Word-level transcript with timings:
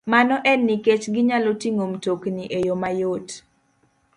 Mano 0.11 0.35
en 0.51 0.59
nikech 0.67 1.03
ginyalo 1.15 1.51
ting'o 1.61 1.83
mtokni 1.93 2.43
e 2.57 2.59
yo 2.67 2.75
mayot, 2.81 3.27